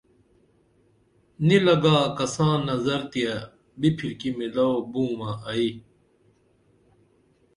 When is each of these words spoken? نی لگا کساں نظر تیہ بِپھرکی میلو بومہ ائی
نی 1.45 1.57
لگا 1.65 1.97
کساں 2.17 2.55
نظر 2.67 3.01
تیہ 3.11 3.35
بِپھرکی 3.79 4.29
میلو 4.37 4.69
بومہ 4.91 5.31
ائی 5.49 5.69